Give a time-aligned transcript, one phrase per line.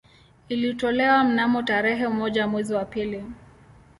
[0.49, 3.25] Ilitolewa mnamo tarehe moja mwezi wa pili